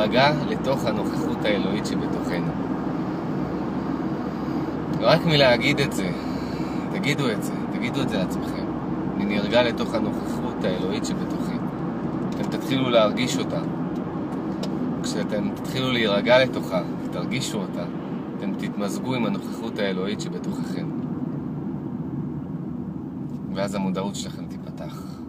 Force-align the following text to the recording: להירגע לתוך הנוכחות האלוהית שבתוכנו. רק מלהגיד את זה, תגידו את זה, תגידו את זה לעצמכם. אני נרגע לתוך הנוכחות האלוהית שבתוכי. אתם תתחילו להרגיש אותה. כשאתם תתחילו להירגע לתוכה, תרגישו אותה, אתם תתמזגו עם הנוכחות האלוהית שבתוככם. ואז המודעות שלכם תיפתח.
להירגע 0.00 0.32
לתוך 0.48 0.86
הנוכחות 0.86 1.44
האלוהית 1.44 1.86
שבתוכנו. 1.86 2.52
רק 5.00 5.26
מלהגיד 5.26 5.80
את 5.80 5.92
זה, 5.92 6.10
תגידו 6.92 7.30
את 7.30 7.42
זה, 7.42 7.52
תגידו 7.72 8.02
את 8.02 8.08
זה 8.08 8.18
לעצמכם. 8.18 8.64
אני 9.16 9.24
נרגע 9.24 9.62
לתוך 9.62 9.94
הנוכחות 9.94 10.64
האלוהית 10.64 11.04
שבתוכי. 11.04 11.56
אתם 12.30 12.50
תתחילו 12.50 12.90
להרגיש 12.90 13.38
אותה. 13.38 13.60
כשאתם 15.02 15.48
תתחילו 15.54 15.92
להירגע 15.92 16.44
לתוכה, 16.44 16.82
תרגישו 17.12 17.58
אותה, 17.58 17.84
אתם 18.38 18.52
תתמזגו 18.58 19.14
עם 19.14 19.26
הנוכחות 19.26 19.78
האלוהית 19.78 20.20
שבתוככם. 20.20 20.88
ואז 23.54 23.74
המודעות 23.74 24.16
שלכם 24.16 24.44
תיפתח. 24.46 25.20